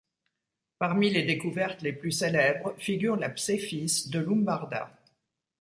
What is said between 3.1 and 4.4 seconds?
la psephis de